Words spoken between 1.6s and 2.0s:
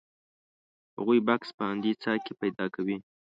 همدې